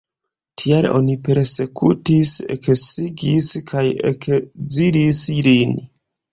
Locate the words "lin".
5.53-5.81